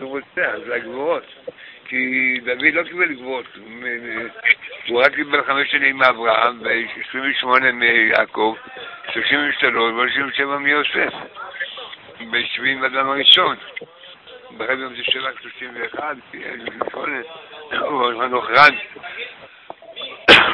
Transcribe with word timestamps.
הוא 0.00 0.08
רוצח, 0.08 0.50
זה 0.66 0.74
הגבורות. 0.74 1.24
כי 1.84 2.34
דוד 2.44 2.74
לא 2.74 2.82
קיבל 2.82 3.14
גבורות, 3.14 3.46
הוא 4.88 5.02
רק 5.02 5.14
קיבל 5.14 5.44
חמש 5.44 5.70
שנים 5.70 5.96
מאברהם, 5.96 6.62
ו-28 6.62 7.72
מיעקב, 7.72 8.54
33 9.12 10.16
ו-37 10.16 10.58
מיוסף, 10.58 11.14
בשביעים 12.30 12.84
אדם 12.84 13.10
הראשון. 13.10 13.56
בחדר 14.56 14.88
זה 14.88 15.02
שלך 15.02 15.42
31, 15.42 16.16
38, 16.32 17.12
הוא 17.80 18.22
הנוכרן. 18.22 18.74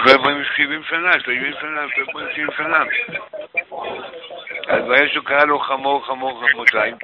ואומרים 0.06 0.44
70 0.56 0.82
שנה, 0.88 1.20
70 1.20 1.52
שנה, 1.60 1.80
70 2.34 2.48
שנה. 2.56 2.82
אז 4.68 4.84
ברגע 4.84 5.08
שהוא 5.12 5.24
קרא 5.24 5.44
לו 5.44 5.58
חמור, 5.58 6.06
חמור, 6.06 6.48
חמורתיים, 6.48 6.94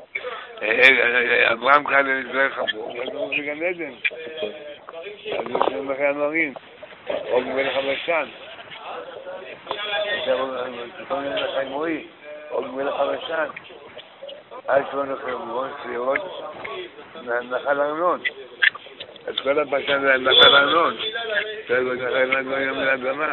אברהם 1.52 1.84
קרא 1.84 2.00
לזה 2.00 2.48
חמור, 2.50 3.02
אז 3.02 3.08
הוא 3.12 3.30
בגן 3.30 3.62
עדן. 3.62 3.92
אז 5.38 5.46
הוא 5.50 5.64
שם 5.70 5.92
לכם 5.92 6.04
המרים, 6.04 6.54
עוד 7.30 7.46
מלך 7.46 7.76
הבשן. 7.76 8.28
עכשיו 10.18 10.48
חיימורי, 11.54 12.04
עוד 12.50 12.66
מלך 12.74 12.94
הבשן. 12.94 13.46
אז 14.68 14.82
כבר 14.90 15.02
נחמון, 15.02 15.70
סליחות, 15.82 16.20
נחל 17.24 17.80
ארנון. 17.80 18.20
אז 19.26 19.34
כל 19.42 19.58
הפרשה 19.58 20.00
זה 20.00 20.16
נחל 20.18 20.56
ארנון. 20.56 20.96
נחל 21.64 22.36
ארנון 22.36 22.62
יום 22.62 22.78
לאדמה. 22.78 23.32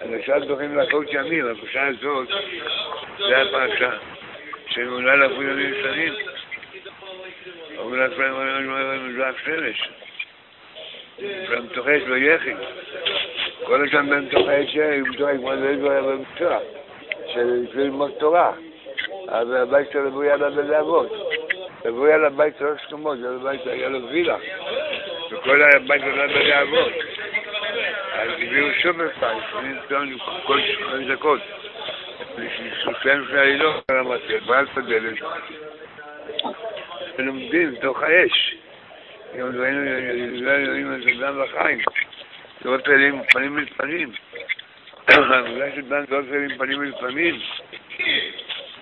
אז 0.00 0.10
עכשיו 0.18 0.46
זוכים 0.46 0.78
לחוץ 0.78 1.06
ימים, 1.12 1.50
הפרשה 1.50 1.86
הזאת, 1.86 2.28
זה 3.18 3.42
הפרשה. 3.42 3.90
שמעולה 4.74 5.16
ימים 5.42 5.74
שנים. 5.82 6.12
אומרים 7.78 8.02
לפעמים 8.02 9.08
מזרח 9.08 9.34
שמש. 9.44 9.88
והמתוחש 11.50 12.00
לא 12.06 12.16
יחי. 12.16 12.52
כל 13.64 13.84
השם 13.84 14.10
במתוחש, 14.10 14.76
הוא 14.76 15.08
מתוחש 15.08 15.36
כמו 15.36 15.56
זה 15.56 15.76
במקצוע, 15.76 16.58
של 17.32 17.66
ללמוד 17.74 18.10
תורה. 18.18 18.52
אבל 19.28 19.56
הבית 19.56 19.88
שלו 19.92 20.06
לבוא 20.06 20.24
יאללה 20.24 20.50
בלהבות. 20.50 21.12
לבוא 21.84 22.08
יאללה 22.08 22.30
בית 22.30 22.54
שלוש 22.58 22.80
קומות, 22.90 23.18
זה 23.18 23.28
הבית 23.40 23.66
היה 23.66 23.88
לו 23.88 24.08
וילה. 24.08 24.36
וכל 25.30 25.62
הבית 25.62 26.02
שלו 26.02 26.28
בלהבות. 26.28 26.92
אז 28.12 28.28
הביאו 28.32 28.66
בפעם, 28.92 29.38
שמונים 29.50 30.18
כל 30.44 30.60
דקות. 31.14 31.40
על 33.90 33.98
המטה, 33.98 34.46
בעל 34.46 34.66
פדלת. 34.66 35.18
ולומדים 37.18 37.74
תוך 37.80 38.02
האש. 38.02 38.54
יום 39.34 39.52
דברים, 39.52 39.84
לא 40.32 40.50
אלוהים 40.50 40.92
על 40.92 41.02
זה 41.04 41.10
דם 41.20 41.40
וחיים. 41.40 41.78
לראות 42.64 42.84
פנים, 42.84 43.22
פנים 43.32 43.58
אל 43.58 43.64
פנים. 43.76 44.12
בגלל 45.08 45.70
שדם 45.76 46.04
לא 46.10 46.20
פנים, 46.28 46.58
פנים 46.58 46.82
אל 46.82 46.92
פנים. 47.00 47.38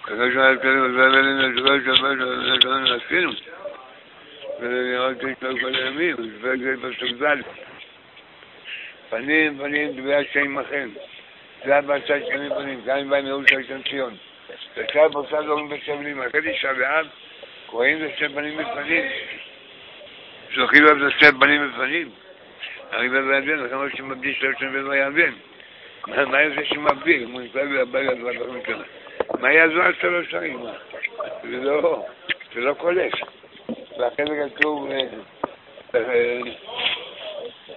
ברוך 0.08 0.32
הוא 0.34 0.56
פנים 0.60 0.84
וזה 0.84 1.06
אלינו 1.06 1.48
לשגור 1.48 1.96
שבת 1.96 2.18
ולשגור 2.20 2.74
עשינו. 3.06 3.30
ולראות 4.60 5.16
את 5.16 5.60
כל 5.60 5.74
הימים, 5.74 6.16
ולפרק 6.18 6.58
זה 6.58 6.74
פסוק 6.76 7.10
ז'. 7.18 7.24
פנים 9.10 9.58
פנים 9.58 9.92
דברי 9.92 10.14
השם 10.14 10.58
עמכם. 10.58 10.88
זה 11.64 11.76
הבעצה 11.76 12.06
של 12.06 12.26
פנים 12.30 12.54
פנים, 12.54 12.80
גם 12.84 12.98
אם 12.98 13.10
בא 13.10 13.20
נאום 13.20 13.46
של 13.46 13.56
ראשון 13.56 13.82
ציון. 13.82 14.16
ועכשיו 14.76 15.10
פרסה 15.12 15.42
דורים 15.42 15.68
בסבלים, 15.68 16.22
אחרי 16.22 16.52
תשעה 16.52 16.74
באב, 16.74 17.06
קוראים 17.66 17.98
זה 17.98 18.10
שם 18.16 18.32
פנים 18.32 18.56
בפנים. 18.56 19.04
זוכרים 20.56 20.84
לו 20.84 21.04
זה 21.04 21.10
שם 21.10 21.40
פנים 21.40 21.70
בפנים. 21.70 22.10
הרי 22.90 23.08
בבן, 23.08 23.48
לכן 23.48 23.76
מה 23.76 23.86
שמבדיל 23.96 24.34
שלוש 24.34 24.54
שנים 24.58 24.74
ולא 24.74 24.94
יאבן. 24.94 25.32
מה 26.06 26.50
זה 26.56 26.64
שמבדיל? 26.64 27.24
הוא 27.32 27.40
נקרא 27.40 27.62
לבית 27.62 28.08
על 28.08 28.16
דברים 28.18 28.62
כאלה. 28.62 28.84
מה 29.40 29.52
יעזור 29.52 29.82
על 29.82 29.94
שלוש 30.00 30.30
שנים? 30.30 30.60
זה 31.42 31.56
לא, 31.56 32.06
זה 32.54 32.60
לא 32.60 32.74
קולף. 32.74 33.12
ואחרי 33.98 34.24
זה 34.26 34.46
כתוב, 34.56 34.88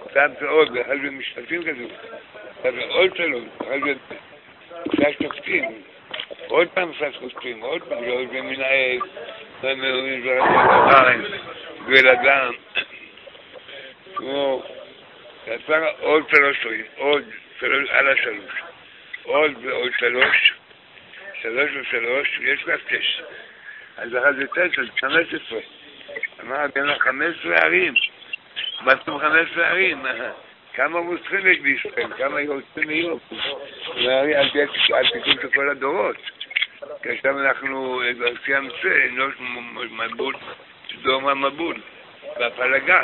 קצת 0.08 0.30
ועוד, 0.40 0.70
ואחרי 0.74 0.98
זה 1.02 1.10
משתתפים 1.10 1.62
כתוב, 1.62 1.90
ועוד 2.64 3.16
שלוש, 3.16 3.44
זה 3.58 3.94
קצת 4.88 5.22
שופטים, 5.22 5.82
עוד 6.48 6.68
פעם 6.68 6.92
קצת 6.92 7.12
שופטים, 7.20 7.60
עוד 7.60 7.82
פעם, 7.82 8.02
ועוד 8.02 8.28
ומנהל, 8.30 8.98
ולאדם, 11.86 12.52
כמו, 14.14 14.62
יצא 15.46 15.90
עוד 16.00 16.24
שלוש 16.30 16.62
שנים, 16.62 16.84
עוד 16.96 17.24
שלוש, 17.60 17.90
על 17.90 18.08
השלוש, 18.08 18.52
עוד 19.22 19.52
ועוד 19.62 19.92
שלוש, 19.98 20.54
שלוש 21.42 21.70
ושלוש, 21.80 22.40
יש 22.40 22.64
לך 22.66 22.80
שש. 22.90 23.22
אז 23.96 24.16
אחת 24.16 24.34
זה 24.36 24.46
תשע, 24.46 24.82
חמש 25.00 25.34
עשרה. 25.34 25.60
אמר, 26.40 26.66
בין 26.74 26.88
החמש 26.88 27.34
עשרה 27.40 27.56
ערים. 27.56 27.94
מצאו 28.82 29.18
חמש 29.18 29.48
עשרה 29.52 29.66
ערים. 29.66 30.02
כמה 30.74 30.98
רוצחים 30.98 31.46
יש 31.46 31.58
בישראל? 31.58 32.12
כמה 32.18 32.40
יוצאים 32.40 32.88
מיום? 32.88 33.18
על 34.94 35.08
תיקון 35.12 35.36
של 35.42 35.48
כל 35.54 35.68
הדורות. 35.68 36.16
עכשיו 37.04 37.40
אנחנו, 37.40 38.02
לפי 38.20 38.54
המצא, 38.54 38.88
אנוש 39.08 39.34
מבול, 39.90 40.34
סדום 40.90 41.28
המבול, 41.28 41.76
והפלגה. 42.40 43.02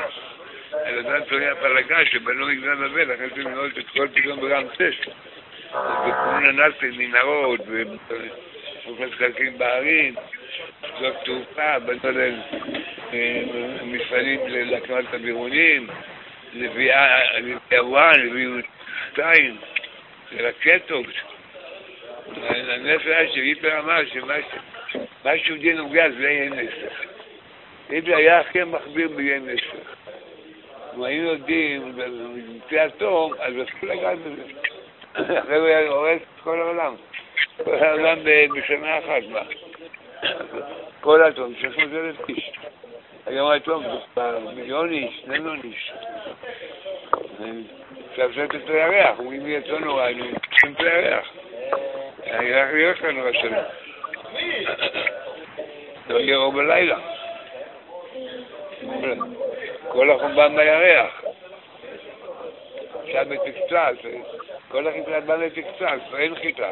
אלעזר 0.86 1.24
צורי 1.28 1.48
הפלגה 1.48 2.06
שבנו 2.06 2.46
מגדל 2.46 2.74
בבל, 2.74 3.14
אחרי 3.14 3.28
זה 3.36 3.44
מנהל 3.44 3.70
את 3.78 3.88
כל 3.92 4.08
פתאום 4.14 4.40
ברמסס. 4.40 4.94
וכמו 5.70 6.40
ננסים 6.40 6.98
מנהרות, 6.98 7.60
ומחלקים 8.86 9.58
בערים, 9.58 10.14
שדות 10.82 11.14
תעופה, 11.24 11.78
בנו 11.78 12.10
להם 12.10 12.34
מפעלים 13.82 14.40
להקמת 14.46 15.14
הבירונים, 15.14 15.86
לוויאן, 16.54 18.20
לוויאן 18.20 18.60
שתיים, 19.12 19.56
רקטות. 20.38 21.06
הנפש 22.36 23.06
היה 23.06 23.32
שהיטלר 23.32 23.78
אמר 23.78 24.00
שמה 24.12 25.38
שיהודי 25.38 25.72
נוגע 25.72 26.10
זה 26.10 26.30
יהיה 26.30 26.50
נסך. 26.50 27.00
היטלר 27.88 28.16
היה 28.16 28.40
הכי 28.40 28.64
מחביר 28.64 29.08
ביהיה 29.08 29.38
נסך. 29.38 29.94
אם 30.96 31.02
היינו 31.02 31.28
יודעים, 31.28 31.98
לפי 32.66 32.86
אטום, 32.86 33.32
אז 33.38 33.54
אסור 33.54 33.90
לגעת 33.90 34.18
בזה. 34.18 34.42
אחרי 35.40 35.58
הוא 35.58 35.66
היה 35.66 35.88
הורס 35.88 36.22
את 36.22 36.40
כל 36.42 36.60
העולם. 36.60 36.94
כל 37.64 37.74
העולם 37.74 38.18
בשנה 38.54 38.98
אחת 38.98 39.22
בא. 39.32 39.42
כל 41.00 41.28
אטום, 41.28 41.54
600 41.60 41.78
אלף 41.92 42.28
איש. 42.28 42.50
היום 43.26 43.50
האטום 43.50 43.84
זה 44.16 44.38
מיליון 44.54 44.90
איש, 44.90 45.20
שני 45.24 45.38
מיליון 45.38 45.60
איש. 45.64 45.92
לעשות 48.16 48.54
את 48.54 48.70
הירח, 48.70 49.18
אומרים 49.18 49.46
לי 49.46 49.52
יצא 49.52 49.78
נורא, 49.78 50.02
היינו 50.02 50.24
צריכים 50.50 50.72
את 50.72 50.80
הירח. 50.80 51.32
הירח 52.22 52.68
ירח 52.74 53.02
לנו 53.02 53.28
השנה. 53.28 53.62
לא 56.08 56.18
יהיה 56.18 56.36
אור 56.36 56.52
בלילה. 56.52 56.98
כל 59.88 60.10
החומבן 60.10 60.56
בירח. 60.56 61.22
עכשיו 63.02 63.26
בתקצץ, 63.28 64.06
כל 64.68 64.86
החיטה 64.86 65.20
בא 65.20 65.36
לתקצץ, 65.36 66.14
אין 66.18 66.34
חיטה. 66.34 66.70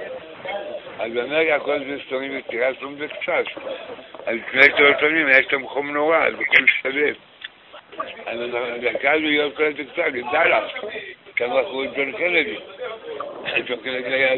אז 0.98 1.12
באמריקה 1.12 1.56
הכל 1.56 1.78
זה 1.78 1.96
סתומים 2.06 2.40
סתום 2.76 2.94
זה 2.98 3.08
קצת. 3.08 3.60
אז 4.26 4.34
לפני 4.36 4.62
שלוש 4.76 5.00
שנים 5.00 5.28
יש 5.28 5.46
שם 5.50 5.66
חום 5.66 5.90
נורא, 5.90 6.16
אז 6.16 6.34
הכל 6.34 6.64
השתלב. 6.64 7.14
אז 8.26 8.40
הדקה 8.52 9.12
הזו 9.12 9.22
להיות 9.22 9.56
כל 9.56 9.64
התקצץ, 9.64 9.98
לדאלאס, 9.98 10.72
כמה 11.36 11.60
אחוז 11.62 11.86
ג'ון 11.96 12.12
קנדי. 12.12 12.56
ג'ון 13.66 13.76
קנדי 13.76 14.14
היה 14.14 14.34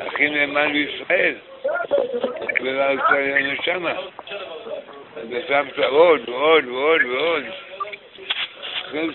הכי 0.00 0.30
נאמן 0.30 0.72
בישראל. 0.72 1.34
ולא 2.60 2.84
ישראל 2.92 3.56
שמה. 3.62 3.92
אז 5.16 5.28
שמת 5.48 5.78
עוד 5.78 6.28
ועוד 6.28 6.68
ועוד 6.68 7.02
ועוד. 7.04 7.42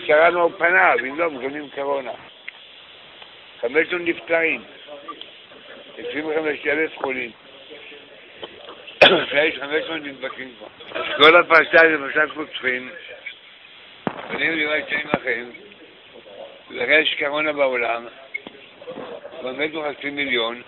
קראנו 0.06 0.58
פניו, 0.58 0.96
אם 1.00 1.18
לא, 1.18 1.30
מגנים 1.30 1.68
קורונה. 1.74 2.10
חמש 3.60 3.92
מאות 3.92 4.02
נפטרים. 4.04 4.62
25 5.98 6.66
אלף 6.66 6.98
חולים. 6.98 7.30
יש 9.16 9.58
500 9.58 10.02
נדבקים 10.02 10.52
כבר. 10.58 11.00
אז 11.00 11.04
כל 11.16 11.36
הפרשה 11.36 11.78
זה 11.78 11.96
פרשת 11.98 12.30
חוצפין. 12.34 12.88
בנים 14.30 14.52
לראות 14.52 14.88
שם 14.88 15.08
לכם. 15.08 15.44
לכן 16.70 17.00
יש 17.02 17.16
קורונה 17.18 17.52
בעולם. 17.52 18.06
כבר 19.40 19.52
מתו 19.52 19.84
חצי 19.88 20.10
מיליון. 20.10 20.62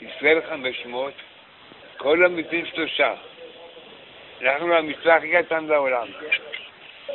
ישראל 0.00 0.40
500. 0.48 1.12
כל 1.96 2.24
המתים 2.24 2.66
שלושה. 2.66 3.14
אנחנו 4.42 4.74
המצווה 4.74 5.16
הכי 5.16 5.32
קטן 5.32 5.66
בעולם. 5.66 6.06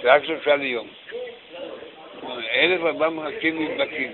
זה 0.01 0.13
רק 0.13 0.25
שלושה 0.25 0.55
ליום. 0.55 0.87
אלף 2.53 2.81
ארבע 2.85 3.09
מרקים 3.09 3.63
נדבקים. 3.63 4.11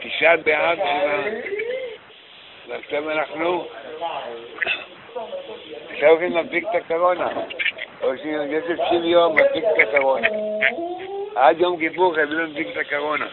תשעה 0.00 0.36
באב 0.36 0.78
ועכשיו 2.68 3.10
אנחנו 3.10 3.68
עכשיו 5.96 6.10
הולכים 6.10 6.32
להדביק 6.32 6.64
את 6.64 6.84
הקורונה. 6.84 7.28
עושים 8.00 8.52
יש 8.52 8.64
90 8.86 9.04
יום 9.04 9.38
להדביק 9.38 9.64
את 9.64 9.88
הקורונה. 9.88 10.28
עד 11.36 11.60
יום 11.60 11.78
כיפור 11.78 12.14
חייבים 12.14 12.38
להדביק 12.38 12.68
את 12.72 12.76
הקורונה. 12.76 13.26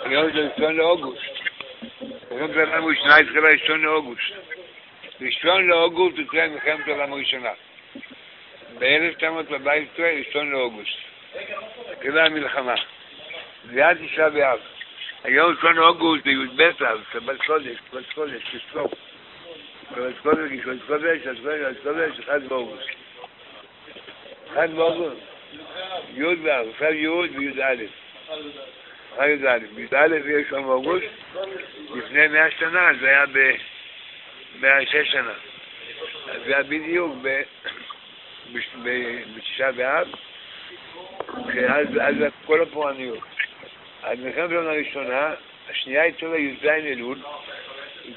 היום 0.00 0.32
זה 0.32 0.48
ראשון 0.48 0.76
לאוגוסט. 0.76 1.22
מלחמת 2.30 2.56
העולם 2.56 2.84
הראשונה 2.84 3.16
התחילה 3.16 3.48
ראשון 3.48 3.82
לאוגוסט. 3.82 4.32
ראשון 5.20 5.66
לאוגוסט 5.66 6.18
התחילה 6.18 6.48
מלחמת 6.48 6.88
העולם 6.88 7.12
הראשונה. 7.12 7.50
ב-1914, 8.78 10.00
ראשון 10.18 10.50
לאוגוסט. 10.50 10.98
התחילה 11.92 12.26
המלחמה. 12.26 12.74
זה 13.64 13.88
עד 13.88 13.98
תשעה 14.06 14.30
באב. 14.30 14.58
היום 15.24 15.54
ראשון 15.56 15.76
לאוגוסט 15.76 16.24
זה 16.24 16.30
י"ב 16.30 16.60
אב, 16.60 17.00
שבת 17.12 17.42
קודש, 17.46 17.76
שבת 17.90 18.12
קודש, 18.14 18.42
תסלוף. 18.56 19.09
שבת 19.94 20.18
קודש, 20.22 20.50
שבת 20.62 21.82
קודש, 21.82 22.18
אחד 22.18 22.44
באוגוסט. 22.48 22.88
אחד 24.52 24.70
באוגוסט. 24.70 25.20
י' 26.14 26.34
באב, 26.34 26.66
עכשיו 26.68 26.92
י' 26.92 27.08
וי"א. 27.08 27.74
י"א. 29.26 29.58
י"א 29.76 30.16
יהיה 30.28 30.44
שם 30.50 30.62
באוגוסט, 30.62 31.04
לפני 31.94 32.28
מאה 32.28 32.50
שנה, 32.50 32.88
זה 33.00 33.08
היה 33.08 33.26
ב-106 33.26 35.04
שנה. 35.04 35.32
זה 36.26 36.54
היה 36.54 36.62
בדיוק 36.62 37.16
בתשעה 39.34 39.72
באב, 39.72 40.08
אז 42.00 42.16
כל 42.46 42.62
הפורעניות. 42.62 43.18
אז 44.02 44.18
מלחמת 44.18 44.50
העולם 44.50 44.68
הראשונה, 44.68 45.34
השנייה 45.70 46.04
התחילה 46.04 46.38
י"ז 46.38 46.64
אלול, 46.66 47.18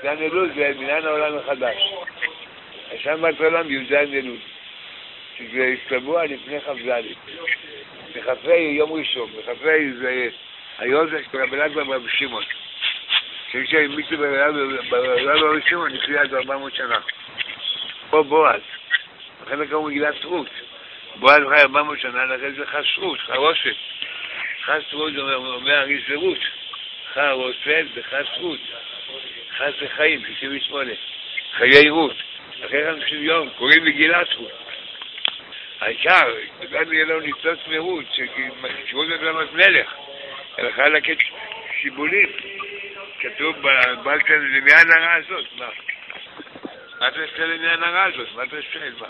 י"ז 0.04 0.22
אלול 0.22 0.52
זה 0.56 0.72
בניין 0.78 1.06
העולם 1.06 1.38
החדש. 1.38 1.82
עכשיו 2.92 3.18
בעולם 3.40 3.72
י"ז 3.72 3.94
אלול, 3.94 4.38
שזה 5.38 5.76
שבוע 5.90 6.26
לפני 6.26 6.62
כ"ז. 6.62 6.90
בכ"ה 8.16 8.56
יום 8.56 8.94
ראשון, 8.94 9.30
בכ"ה 9.38 9.54
זה 10.00 10.30
היום 10.80 11.10
זה 11.10 11.24
קבלת 11.32 11.72
ברב 11.72 12.08
שמעון. 12.08 12.44
כשמישהו 13.52 14.18
ברב 14.18 14.56
רבי 15.18 15.62
שמעון 15.70 15.92
לפני 15.92 16.18
עד 16.18 16.34
400 16.34 16.76
שנה. 16.76 17.00
פה 18.10 18.24
בועז, 18.24 18.62
לכן 19.46 19.66
קראו 19.66 19.84
מגילת 19.84 20.24
רות. 20.24 20.50
בועז 21.16 21.42
חי 21.50 21.62
400 21.62 22.00
שנה, 22.00 22.26
לכן 22.26 22.54
זה 22.54 22.66
חסרות, 22.66 23.20
חרושת. 23.20 23.76
חסרות 24.64 25.14
זה 25.14 25.22
אומר 25.22 25.78
הרי 25.78 26.02
זה 26.08 26.16
רות. 26.16 26.40
חרושת 27.14 27.86
וחסרות. 27.96 28.60
חס 29.58 29.74
וחיים, 29.82 30.26
68. 30.26 30.92
חיי 31.58 31.90
רות. 31.90 32.16
אחרי 32.66 32.92
50 32.92 33.24
יום 33.24 33.50
קוראים 33.50 33.86
מגילת 33.86 34.34
רות. 34.34 34.52
העיקר, 35.82 36.34
גם 36.72 36.94
יהיה 36.94 37.06
לנו 37.06 37.20
ניצוץ 37.20 37.60
מרות, 37.68 38.06
שקשורות 38.14 39.08
לגלמת 39.10 39.54
מלך. 39.54 39.94
הלכה 40.58 40.88
לקט 40.88 41.18
שיבולים. 41.82 42.30
כתוב 43.20 43.56
בבלטן 43.62 44.42
למען 44.42 44.92
הרע 44.92 45.14
הזאת, 45.14 45.46
מה? 45.58 45.68
מה 47.00 47.08
אתה 47.08 47.20
עושה 47.22 47.46
למען 47.46 47.84
הרע 47.84 48.04
הזאת? 48.04 48.28
מה 48.36 48.44
אתה 48.44 48.56
עושה? 48.56 48.80
מה? 49.00 49.08